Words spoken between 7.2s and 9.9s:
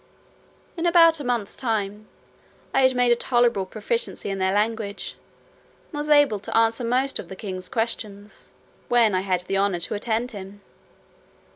the king's questions, when I had the honour